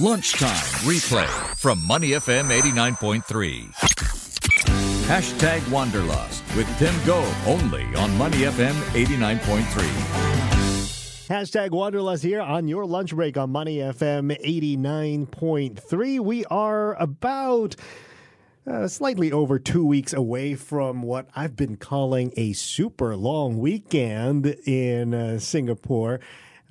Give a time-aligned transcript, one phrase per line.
[0.00, 0.48] Lunchtime
[0.88, 1.26] replay
[1.58, 3.68] from Money FM 89.3.
[5.04, 9.62] Hashtag Wanderlust with Tim Go only on Money FM 89.3.
[11.28, 16.20] Hashtag Wanderlust here on your lunch break on Money FM 89.3.
[16.20, 17.76] We are about
[18.66, 24.46] uh, slightly over two weeks away from what I've been calling a super long weekend
[24.64, 26.20] in uh, Singapore.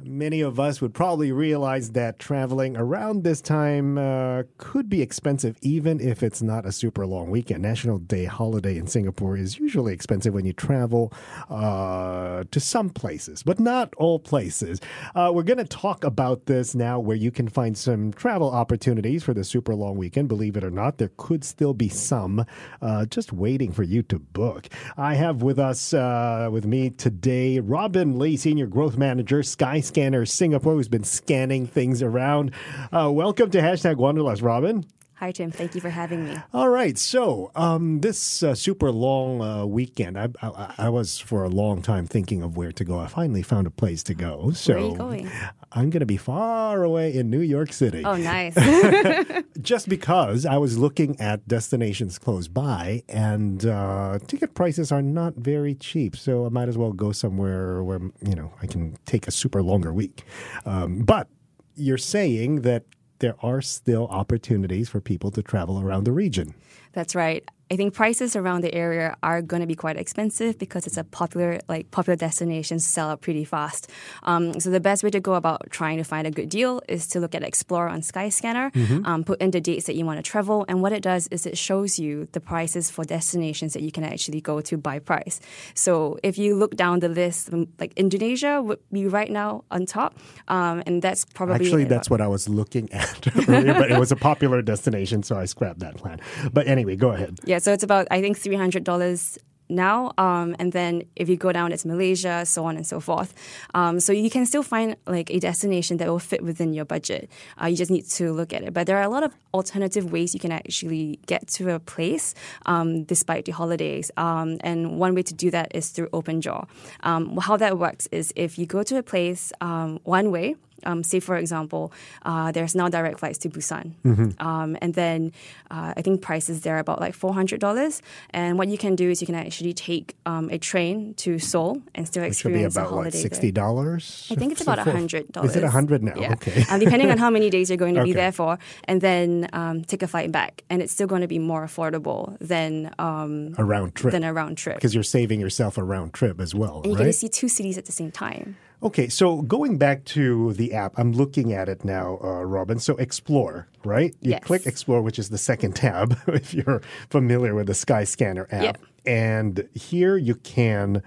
[0.04, 5.58] Many of us would probably realize that traveling around this time uh, could be expensive,
[5.62, 7.62] even if it's not a super long weekend.
[7.62, 11.14] National Day holiday in Singapore is usually expensive when you travel
[11.50, 14.80] uh, to some places, but not all places.
[15.14, 19.24] Uh, we're going to talk about this now, where you can find some travel opportunities
[19.24, 20.28] for the super long weekend.
[20.28, 22.46] Believe it or not, there could still be some
[22.82, 24.68] uh, just waiting for you to book.
[24.98, 30.26] I have with us, uh, with me today, Robin Lee, Senior Growth Manager, Sky Scanner
[30.26, 32.52] Singapore, who's been scanning things around.
[32.94, 34.86] Uh, welcome to Hashtag Wanderlust, Robin.
[35.22, 35.52] Hi, Tim.
[35.52, 36.36] Thank you for having me.
[36.52, 36.98] All right.
[36.98, 41.84] So, um, this uh, super long uh, weekend, I, I, I, was for a long
[41.84, 42.98] time thinking of where to go.
[42.98, 44.50] I finally found a place to go.
[44.50, 45.32] So, where are you going?
[45.74, 48.04] I'm going to be far away in New York City.
[48.04, 48.56] Oh, nice.
[49.62, 55.36] Just because I was looking at destinations close by, and uh, ticket prices are not
[55.36, 56.16] very cheap.
[56.16, 59.62] So, I might as well go somewhere where you know I can take a super
[59.62, 60.24] longer week.
[60.66, 61.28] Um, but
[61.76, 62.86] you're saying that
[63.22, 66.54] there are still opportunities for people to travel around the region.
[66.92, 67.48] That's right.
[67.72, 71.06] I think prices around the area are going to be quite expensive because it's a
[71.06, 73.90] popular like popular destination sell out pretty fast.
[74.24, 77.08] Um, so the best way to go about trying to find a good deal is
[77.08, 79.06] to look at Explore on Skyscanner, mm-hmm.
[79.06, 81.46] um, put in the dates that you want to travel, and what it does is
[81.46, 85.40] it shows you the prices for destinations that you can actually go to by price.
[85.74, 89.86] So if you look down the list, um, like Indonesia would be right now on
[89.86, 93.98] top, um, and that's probably actually that's what I was looking at earlier, but it
[93.98, 96.20] was a popular destination, so I scrapped that plan.
[96.52, 97.40] But anyway, go ahead.
[97.46, 99.38] Yeah so it's about I think three hundred dollars
[99.72, 100.12] now.
[100.18, 103.34] Um, and then if you go down, it's Malaysia, so on and so forth.
[103.74, 107.30] Um, so you can still find like a destination that will fit within your budget.
[107.62, 108.74] Uh, you just need to look at it.
[108.74, 112.36] But there are a lot of alternative ways you can actually get to a place
[112.66, 114.12] um, despite the holidays.
[114.18, 116.68] Um, and one way to do that is through OpenJaw.
[117.04, 120.56] Um, how that works is if you go to a place um, one way,
[120.86, 121.92] um, say, for example,
[122.24, 123.94] uh, there's now direct flights to Busan.
[124.06, 124.46] Mm-hmm.
[124.46, 125.32] Um, and then
[125.70, 128.02] uh, I think prices there are about like $400.
[128.32, 131.82] And what you can do is you can actually take um, a train to Seoul
[131.96, 133.22] and still Which experience about, a holiday.
[133.22, 134.32] What, $60?
[134.32, 135.46] I think it's about $100.
[135.46, 136.14] Is it 100 now?
[136.16, 136.34] Yeah.
[136.34, 136.64] Okay.
[136.70, 138.10] um, depending on how many days you're going to okay.
[138.10, 138.58] be there for.
[138.86, 140.64] And then um, take a flight back.
[140.70, 144.12] And it's still going to be more affordable than um, a round trip.
[144.12, 144.76] Than a round trip.
[144.76, 146.78] Because you're saving yourself a round trip as well.
[146.78, 147.06] And you right?
[147.06, 148.58] get to see two cities at the same time.
[148.84, 152.80] Okay, so going back to the app, I'm looking at it now, uh, Robin.
[152.80, 154.16] So Explore, right?
[154.22, 154.44] You yes.
[154.44, 158.64] click Explore, which is the second tab, if you're familiar with the Skyscanner app.
[158.64, 158.82] Yep.
[159.06, 161.04] And here you can,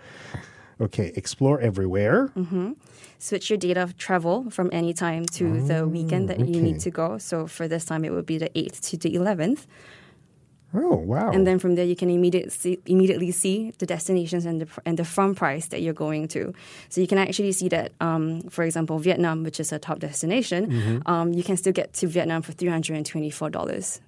[0.80, 2.28] okay, explore everywhere.
[2.36, 2.72] Mm-hmm.
[3.18, 6.50] Switch your date of travel from any time to oh, the weekend that okay.
[6.50, 7.18] you need to go.
[7.18, 9.66] So for this time, it would be the 8th to the 11th.
[10.76, 11.30] Oh wow!
[11.30, 14.98] And then from there, you can immediately see, immediately see the destinations and the and
[14.98, 16.52] the from price that you're going to.
[16.88, 20.70] So you can actually see that, um, for example, Vietnam, which is a top destination,
[20.70, 21.08] mm-hmm.
[21.08, 24.00] um, you can still get to Vietnam for three hundred and twenty four dollars.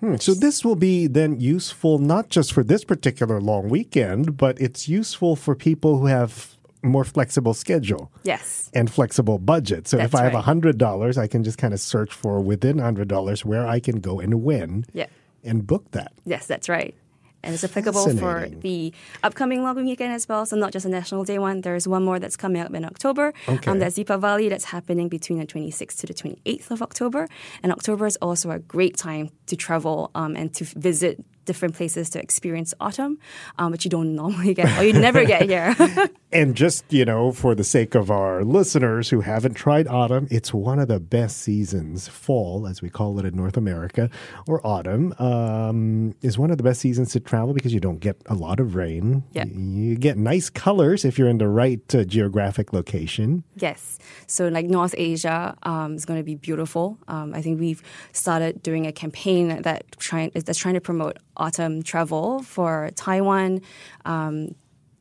[0.00, 0.16] Hmm.
[0.16, 4.88] So this will be then useful not just for this particular long weekend, but it's
[4.88, 8.10] useful for people who have more flexible schedule.
[8.22, 8.70] Yes.
[8.74, 9.88] And flexible budget.
[9.88, 10.44] So That's if I have right.
[10.44, 14.44] $100, I can just kind of search for within $100 where I can go and
[14.44, 14.84] when.
[14.92, 15.06] Yeah
[15.48, 16.12] and book that.
[16.24, 16.94] Yes, that's right.
[17.42, 18.92] And it's applicable for the
[19.22, 20.44] upcoming long weekend as well.
[20.44, 21.60] So not just a National Day one.
[21.60, 23.32] There's one more that's coming up in October.
[23.48, 23.70] Okay.
[23.70, 27.28] Um, that's Deepavali that's happening between the 26th to the 28th of October.
[27.62, 32.10] And October is also a great time to travel um, and to visit different places
[32.10, 33.18] to experience autumn,
[33.58, 35.74] um, which you don't normally get or you never get here.
[36.32, 40.52] and just, you know, for the sake of our listeners who haven't tried autumn, it's
[40.52, 42.06] one of the best seasons.
[42.06, 44.10] Fall, as we call it in North America,
[44.46, 48.20] or autumn, um, is one of the best seasons to travel because you don't get
[48.26, 49.24] a lot of rain.
[49.32, 49.46] Yeah.
[49.46, 53.42] You get nice colors if you're in the right uh, geographic location.
[53.56, 53.98] Yes.
[54.26, 56.98] So, like North Asia um, is going to be beautiful.
[57.08, 57.82] Um, I think we've
[58.12, 63.60] started doing a campaign that trying that's trying to promote autumn travel for Taiwan,
[64.04, 64.54] um,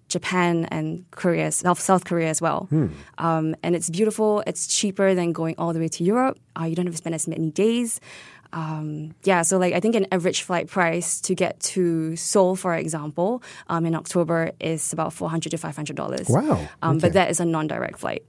[0.07, 2.68] Japan, and Korea, South, South Korea as well.
[2.69, 2.88] Hmm.
[3.18, 4.44] Um, and it's beautiful.
[4.48, 6.39] It's cheaper than going all the way to Europe.
[6.60, 8.00] Uh, you don't have to spend as many days.
[8.54, 12.74] Um, yeah, so like I think an average flight price to get to Seoul, for
[12.74, 16.28] example, um, in October is about four hundred to five hundred dollars.
[16.30, 16.68] Wow!
[16.81, 17.01] Um, okay.
[17.01, 18.24] But that is a non-direct flight.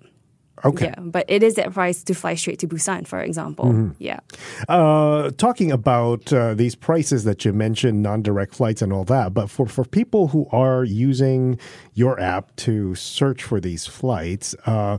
[0.65, 0.87] Okay.
[0.87, 3.67] Yeah, but it is that price to fly straight to Busan, for example.
[3.67, 3.91] Mm-hmm.
[3.99, 4.21] Yeah.
[4.69, 9.49] Uh, talking about uh, these prices that you mentioned, non-direct flights and all that, but
[9.49, 11.59] for, for people who are using
[11.95, 14.99] your app to search for these flights, uh,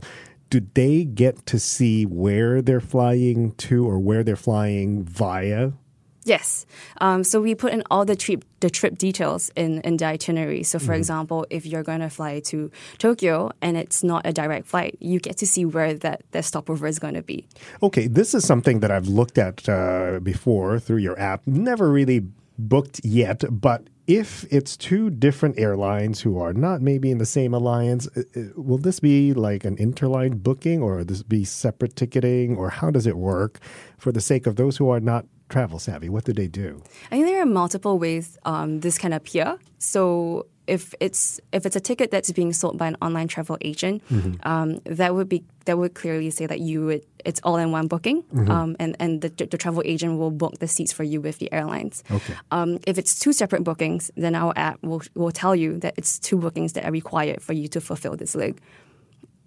[0.50, 5.72] do they get to see where they're flying to or where they're flying via?
[6.24, 6.66] Yes.
[7.00, 10.62] Um, so we put in all the trip the trip details in, in the itinerary.
[10.62, 14.66] So for example, if you're going to fly to Tokyo and it's not a direct
[14.66, 17.46] flight, you get to see where that, that stopover is going to be.
[17.82, 21.46] Okay, this is something that I've looked at uh, before through your app.
[21.46, 22.26] Never really
[22.58, 27.54] booked yet, but if it's two different airlines who are not maybe in the same
[27.54, 32.56] alliance, uh, uh, will this be like an interline booking or this be separate ticketing
[32.56, 33.60] or how does it work
[33.96, 36.08] for the sake of those who are not travel savvy?
[36.08, 36.82] What do they do?
[37.10, 39.58] I think there are multiple ways um, this can appear.
[39.78, 44.02] So if it's if it's a ticket that's being sold by an online travel agent,
[44.44, 47.88] um, that would be that would clearly say that you would it's all in one
[47.88, 51.38] booking, um, and and the, the travel agent will book the seats for you with
[51.38, 52.04] the airlines.
[52.10, 52.34] Okay.
[52.50, 56.18] Um, if it's two separate bookings, then our app will will tell you that it's
[56.18, 58.60] two bookings that are required for you to fulfill this leg.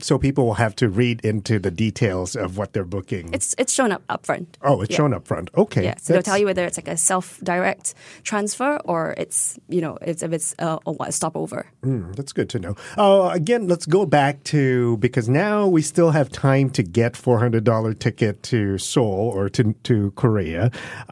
[0.03, 3.33] So people will have to read into the details of what they're booking.
[3.33, 4.47] It's it's shown up upfront.
[4.61, 4.97] oh, it's yeah.
[4.97, 5.49] shown up front.
[5.55, 5.85] Okay.
[5.85, 9.97] Yeah, so they'll tell you whether it's like a self-direct transfer or it's you know
[10.01, 11.65] it's if it's a, a stopover.
[11.85, 12.75] Mm, that's good to know.
[12.97, 17.39] Uh, again, let's go back to because now we still have time to get four
[17.39, 20.69] hundred dollar ticket to Seoul or to to Korea.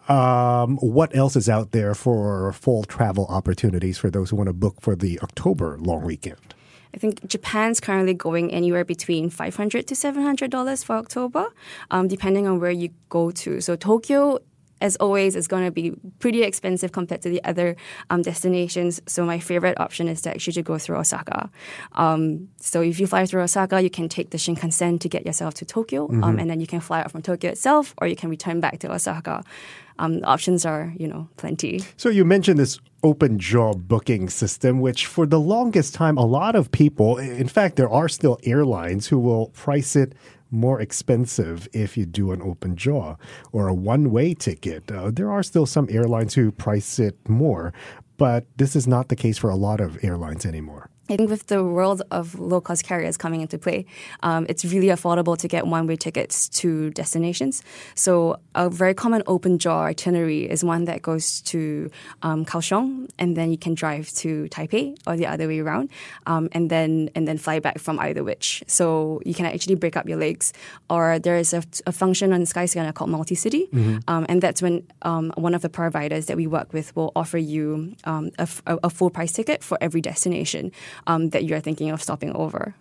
[0.09, 4.53] Um, what else is out there for fall travel opportunities for those who want to
[4.53, 6.55] book for the October long weekend?
[6.93, 11.47] I think Japan's currently going anywhere between five hundred to seven hundred dollars for October,
[11.89, 13.61] um, depending on where you go to.
[13.61, 14.39] So Tokyo.
[14.81, 17.75] As always, is going to be pretty expensive compared to the other
[18.09, 19.01] um, destinations.
[19.05, 21.49] So my favorite option is to actually to go through Osaka.
[21.93, 25.53] Um, so if you fly through Osaka, you can take the Shinkansen to get yourself
[25.55, 28.29] to Tokyo, um, and then you can fly out from Tokyo itself, or you can
[28.29, 29.43] return back to Osaka.
[29.99, 31.83] Um, options are, you know, plenty.
[31.95, 36.55] So you mentioned this open jaw booking system, which for the longest time, a lot
[36.55, 40.13] of people, in fact, there are still airlines who will price it
[40.51, 43.15] more expensive if you do an open jaw
[43.51, 44.91] or a one way ticket.
[44.91, 47.73] Uh, there are still some airlines who price it more,
[48.17, 50.89] but this is not the case for a lot of airlines anymore.
[51.11, 53.85] I think with the world of low cost carriers coming into play,
[54.23, 57.63] um, it's really affordable to get one way tickets to destinations.
[57.95, 61.91] So, a very common open jaw itinerary is one that goes to
[62.23, 65.89] um, Kaohsiung, and then you can drive to Taipei or the other way around,
[66.27, 68.63] um, and then and then fly back from either which.
[68.67, 70.53] So you can actually break up your legs.
[70.89, 73.67] Or there is a, a function on Skyscanner called Multi City,
[74.07, 77.37] um, and that's when um, one of the providers that we work with will offer
[77.37, 80.71] you um, a, f- a- a full price ticket for every destination
[81.07, 82.75] um, that you're thinking of stopping over.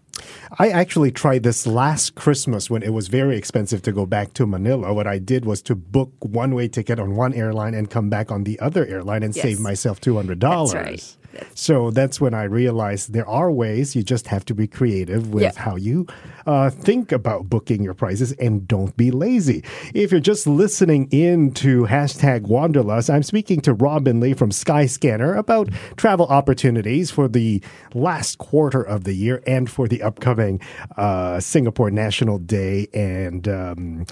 [0.58, 4.46] I actually tried this last Christmas when it was very expensive to go back to
[4.46, 4.92] Manila.
[4.92, 8.30] What I did was to book one way ticket on one airline and come back
[8.30, 9.42] on the other airline and Yes.
[9.42, 10.38] save myself $200.
[10.38, 11.16] That's right.
[11.54, 13.94] So that's when I realized there are ways.
[13.96, 15.52] You just have to be creative with Yeah.
[15.56, 16.06] how you
[16.46, 19.62] uh, think about booking your prices and don't be lazy.
[19.94, 25.36] If you're just listening in to hashtag Wanderlust, I'm speaking to Robin Lee from Skyscanner
[25.36, 27.62] about travel opportunities for the
[27.94, 30.60] last quarter of the year and for the upcoming
[30.96, 33.46] uh, Singapore National Day and.
[33.48, 34.06] Um,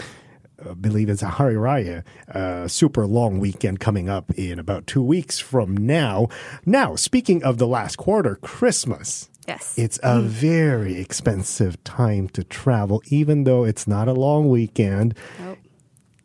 [0.81, 5.39] believe it's a Hari Raya, uh, super long weekend coming up in about two weeks
[5.39, 6.29] from now.
[6.67, 9.29] Now, speaking of the last quarter, Christmas.
[9.47, 9.79] Yes.
[9.79, 15.17] It's a very expensive time to travel, even though it's not a long weekend.
[15.41, 15.59] Nope.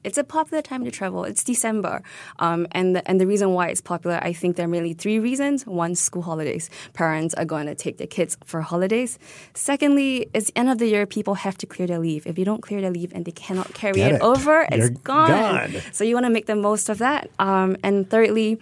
[0.04, 1.24] It's a popular time to travel.
[1.24, 2.02] It's December,
[2.40, 5.20] um, and the, and the reason why it's popular, I think there are mainly three
[5.20, 5.66] reasons.
[5.66, 6.70] One, school holidays.
[6.94, 9.18] Parents are going to take their kids for holidays.
[9.54, 11.06] Secondly, it's the end of the year.
[11.06, 12.28] People have to clear their leave.
[12.28, 14.22] If you don't clear their leave and they cannot carry it, it.
[14.22, 15.30] over, You're it's gone.
[15.30, 15.82] gone.
[15.92, 17.30] So you want to make the most of that.
[17.40, 18.60] Um, and thirdly,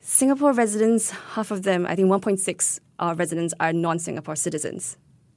[0.00, 4.96] Singapore residents, half of them, I think 1.6 uh, residents are non-Singapore citizens.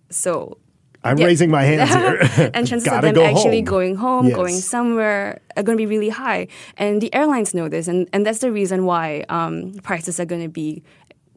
[0.09, 0.57] So
[1.03, 1.25] I'm Yeah.
[1.25, 2.51] raising my hands here.
[2.53, 3.65] and chances of them go actually home.
[3.65, 4.35] going home, Yes.
[4.35, 6.47] going somewhere, are going to be really high.
[6.77, 10.41] And the airlines know this, and, and that's the reason why um, prices are going
[10.43, 10.83] to be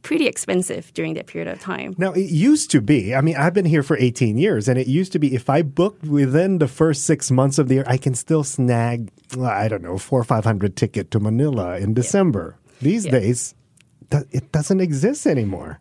[0.02, 1.92] pretty expensive during that period of time.
[1.99, 4.87] Now, it used to be, I mean, I've been here for 18 years, and it
[4.87, 7.96] used to be if I booked within the first six months of the year, I
[7.96, 9.11] can still snag,
[9.42, 12.56] I don't know, four or 500 ticket to Manila in December.
[12.80, 13.54] These days,
[14.30, 15.80] it doesn't exist anymore.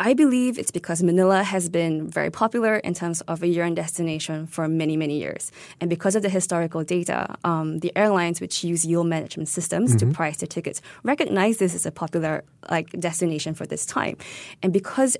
[0.00, 4.46] I believe it's because Manila has been very popular in terms of a year-end destination
[4.46, 5.52] for many, many years.
[5.78, 10.06] And because of the historical data, um, the airlines which use yield management systems to
[10.06, 14.16] price their tickets recognize this as a popular like destination for this time.
[14.62, 15.18] And because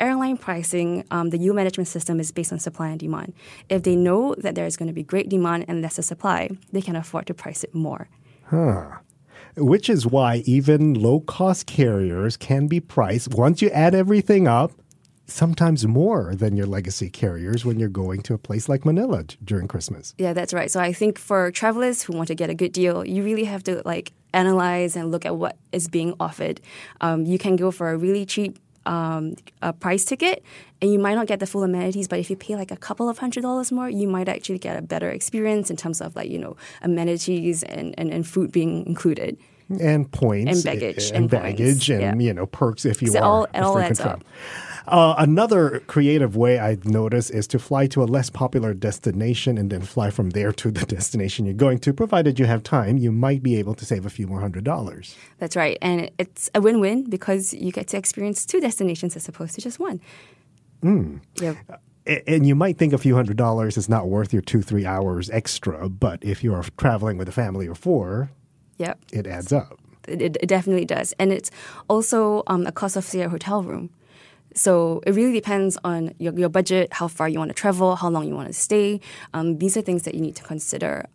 [0.00, 3.34] airline pricing, um, the yield management system is based on supply and demand.
[3.68, 6.80] If they know that there is going to be great demand and lesser supply, they
[6.80, 8.08] can afford to price it more.
[9.56, 14.72] Which is why even low cost carriers can be priced once you add everything up,
[15.26, 19.36] sometimes more than your legacy carriers when you're going to a place like Manila d-
[19.44, 20.14] during Christmas.
[20.18, 20.70] Yeah, that's right.
[20.70, 23.62] So I think for travelers who want to get a good deal, you really have
[23.64, 26.60] to like analyze and look at what is being offered.
[27.00, 30.42] Um, you can go for a really cheap um, a price ticket,
[30.80, 32.08] and you might not get the full amenities.
[32.08, 34.76] But if you pay like a couple of hundred dollars more, you might actually get
[34.76, 38.86] a better experience in terms of like you know amenities and, and, and food being
[38.86, 39.38] included.
[39.80, 40.64] And points.
[40.64, 42.26] And baggage, And, and baggage points, and, yeah.
[42.28, 44.24] you know, perks if you are all- it all adds up.
[44.88, 49.70] Uh, another creative way I've noticed is to fly to a less popular destination and
[49.70, 51.92] then fly from there to the destination you're going to.
[51.92, 55.14] Provided you have time, you might be able to save a few more hundred dollars.
[55.38, 59.54] That's right, and it's a win-win because you get to experience two destinations as opposed
[59.54, 60.00] to just one.
[60.82, 61.54] Yeah.
[62.06, 64.84] A- And you might think a few hundred dollars is not worth your two, three
[64.84, 68.30] hours extra, but if you are traveling with a family of four,
[68.82, 68.98] Yep.
[69.12, 69.78] it adds up.
[70.08, 71.14] It, it, it definitely does.
[71.20, 71.50] And it's
[71.88, 73.90] also um, a cost of, say, a hotel room.
[74.54, 78.10] So it really depends on your, your budget, how far you want to travel, how
[78.10, 79.00] long you want to stay.
[79.32, 81.06] Um, these are things that you need to consider.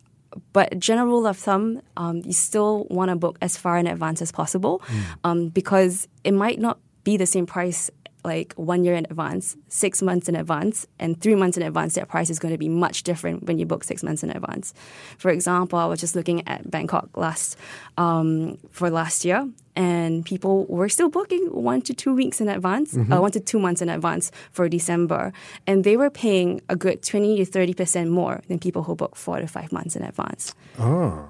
[0.53, 4.21] But general rule of thumb, um, you still want to book as far in advance
[4.21, 4.81] as possible
[5.24, 7.89] um, because it might not be the same price
[8.27, 12.07] like one year in advance, six months in advance, and three months in advance, that
[12.10, 14.74] price is going to be much different when you book six months in advance.
[15.17, 17.57] For example, I was just looking at Bangkok last
[17.98, 22.96] um, for last year, and people were still booking one to two weeks in advance,
[22.98, 25.31] uh, one to two months in advance for December,
[25.65, 29.15] and they were paying a good twenty to thirty percent more than people who book
[29.15, 30.53] four to five months in advance.
[30.77, 31.29] Oh.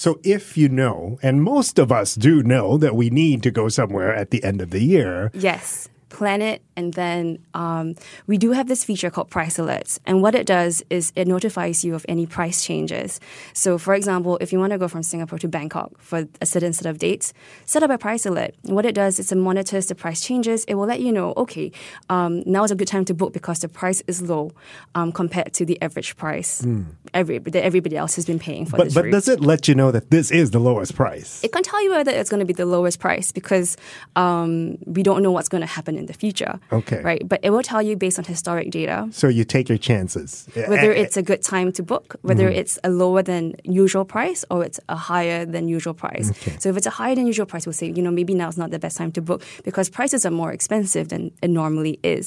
[0.00, 3.68] So if you know, and most of us do know that we need to go
[3.68, 7.94] somewhere at the end of the year, Yes, plan it, and then um,
[8.26, 9.98] we do have this feature called Price Alerts.
[10.04, 13.20] And what it does is it notifies you of any price changes.
[13.54, 16.72] So, for example, if you want to go from Singapore to Bangkok for a certain
[16.72, 17.32] set of dates,
[17.64, 18.54] set up a price alert.
[18.64, 20.64] And what it does is it monitors the price changes.
[20.64, 21.72] It will let you know, okay,
[22.08, 24.52] um, now is a good time to book because the price is low
[24.94, 26.66] um, compared to the average price
[27.14, 29.68] every, that everybody else has been paying for but this but route does it let
[29.68, 31.42] you know that this is the lowest price?
[31.44, 33.76] it can tell you whether it's going to be the lowest price because
[34.16, 36.54] um, we don't know what's going to happen in the future.
[36.78, 37.00] Okay.
[37.10, 37.22] Right.
[37.32, 40.30] But it will tell you based on historic data So you take your chances.
[40.72, 42.60] whether Eh, it's a good time to book, whether Mm-hmm.
[42.60, 43.42] it's a lower than
[43.82, 46.26] usual price or it's a higher than usual price.
[46.62, 48.70] So if it's a higher than usual price, we'll say, you know, maybe now's not
[48.76, 52.26] the best time to book because prices are more expensive than it normally is.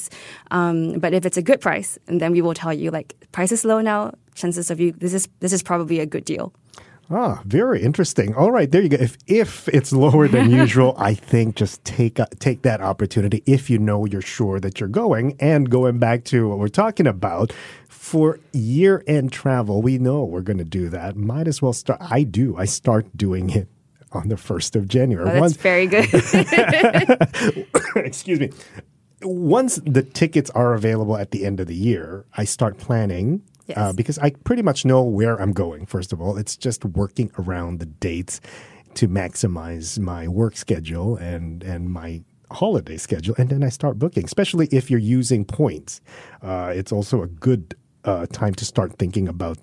[0.50, 3.52] Um, but if it's a good price, and then we will tell you like price
[3.56, 4.00] is low now,
[4.40, 6.46] chances of you this is this is probably a good deal.
[7.10, 8.34] Ah, very interesting.
[8.34, 8.96] All right, there you go.
[8.98, 13.68] If if it's lower than usual, I think just take uh, take that opportunity if
[13.68, 15.36] you know you're sure that you're going.
[15.38, 17.52] And going back to what we're talking about
[17.88, 21.16] for year end travel, we know we're going to do that.
[21.16, 22.00] Might as well start.
[22.00, 22.56] I do.
[22.56, 23.68] I start doing it
[24.12, 25.28] on the first of January.
[25.28, 26.08] Oh, that's Once- very good.
[27.96, 28.50] excuse me.
[29.22, 33.42] Once the tickets are available at the end of the year, I start planning
[33.76, 35.86] uh, because I pretty much know where I'm going.
[35.86, 38.40] First of all, it's just working around the dates
[38.94, 44.24] to maximize my work schedule and and my holiday schedule, and then I start booking.
[44.24, 46.00] Especially if you're using points,
[46.42, 47.74] uh, it's also a good.
[48.06, 49.56] Uh, time to start thinking about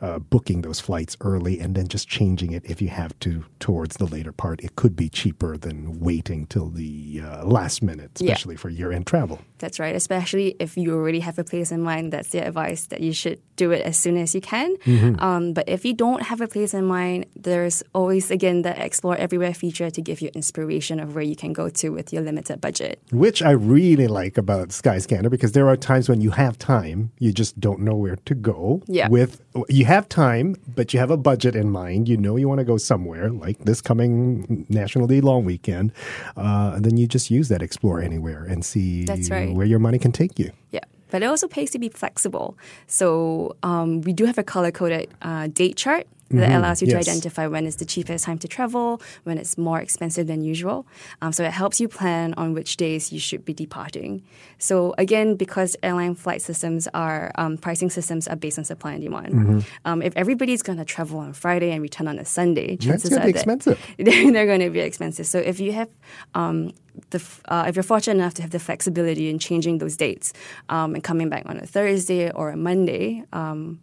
[0.00, 3.98] uh, booking those flights early and then just changing it if you have to towards
[3.98, 4.64] the later part.
[4.64, 8.32] It could be cheaper than waiting till the uh, last minute, Yeah.
[8.32, 9.42] especially for year end travel.
[9.62, 9.94] That's right.
[9.94, 13.40] Especially if you already have a place in mind, that's the advice that you should
[13.54, 14.76] do it as soon as you can.
[14.78, 15.20] Mm-hmm.
[15.22, 19.16] Um, but if you don't have a place in mind, there's always, again, the Explore
[19.16, 22.60] Everywhere feature to give you inspiration of where you can go to with your limited
[22.60, 23.00] budget.
[23.12, 27.32] Which I really like about Skyscanner because there are times when you have time, you
[27.32, 28.82] just don't know where to go.
[28.88, 29.08] Yeah.
[29.08, 32.08] With you have time, but you have a budget in mind.
[32.08, 35.92] You know you want to go somewhere like this coming National Day long weekend,
[36.36, 39.52] uh, and then you just use that Explore Anywhere and see That's right.
[39.54, 40.50] where your money can take you.
[40.70, 40.80] Yeah.
[41.10, 42.56] But it also pays to be flexible.
[42.86, 46.96] So um, we do have a color coded uh, date chart that allows you Mm-hmm.
[46.98, 47.06] Yes.
[47.06, 50.86] to identify when is the cheapest time to travel, when it's more expensive than usual.
[51.22, 54.22] Um, so it helps you plan on which days you should be departing.
[54.58, 59.02] So again, because airline flight systems are um, pricing systems are based on supply and
[59.02, 59.32] demand.
[59.34, 59.58] Mm-hmm.
[59.84, 63.10] Um, if everybody's going to travel on Friday and return on a Sunday, That's chances
[63.10, 63.78] gonna are be that expensive.
[63.98, 65.26] they're, they're going to be expensive.
[65.26, 65.88] So if you have
[66.34, 66.72] um,
[67.10, 70.32] the f- uh, if you're fortunate enough to have the flexibility in changing those dates
[70.68, 73.80] um, and coming back on a Thursday or a Monday, um,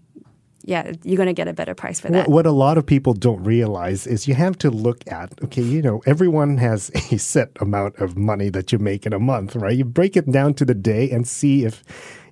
[0.63, 2.28] yeah, you're going to get a better price for that.
[2.28, 5.62] What, what a lot of people don't realize is you have to look at, okay,
[5.62, 9.56] you know, everyone has a set amount of money that you make in a month,
[9.56, 9.78] right?
[9.78, 11.84] You break it down to the day and see if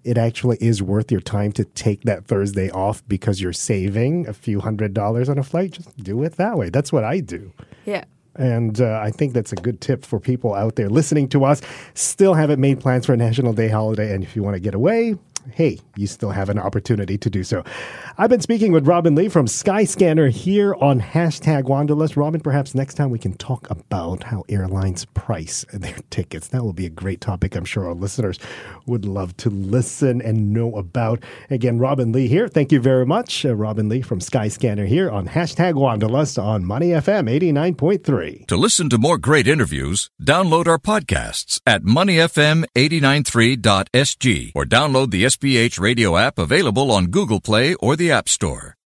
[0.04, 4.34] it actually is worth your time to take that Thursday off because you're saving a
[4.34, 5.72] few hundred dollars on a flight.
[5.72, 6.70] Just do it that way.
[6.70, 7.52] That's what I do.
[7.86, 8.04] Yeah.
[8.36, 11.62] And uh, I think that's a good tip for people out there listening to us.
[11.96, 14.14] Still haven't made plans for a National Day holiday.
[14.14, 15.16] And if you want to get away,
[15.52, 17.64] hey, you still have an opportunity to do so.
[18.20, 22.18] I've been speaking with Robin Lee from Skyscanner here on hashtag Wanderlust.
[22.18, 26.48] Robin, perhaps next time we can talk about how airlines price their tickets.
[26.48, 27.56] That will be a great topic.
[27.56, 28.40] I'm sure our listeners
[28.88, 31.22] would love to listen and know about.
[31.52, 32.48] Again, Robin Lee here.
[32.48, 33.46] Thank you very much.
[33.46, 38.48] Uh, Robin Lee from Skyscanner here on hashtag Wanderlust on Money FM 89.3.
[38.48, 45.80] To listen to more great interviews, download our podcasts at moneyfm893.sg or download the SPH
[45.80, 48.78] radio app available on Google Play or the App Store.